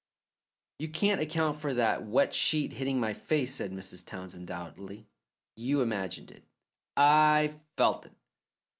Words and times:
"You 0.79 0.89
can't 0.89 1.21
account 1.21 1.59
for 1.59 1.75
that 1.75 2.03
wet 2.07 2.33
sheet 2.33 2.73
hitting 2.73 2.99
my 2.99 3.13
face," 3.13 3.53
said 3.53 3.71
Mrs. 3.71 4.03
Townsend, 4.03 4.47
doubtfully. 4.47 5.05
"You 5.55 5.81
imagined 5.81 6.31
it." 6.31 6.43
"I 6.97 7.59
FELT 7.77 8.07
it." 8.07 8.13